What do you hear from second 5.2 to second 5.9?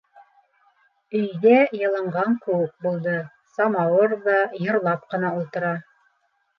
ултыра.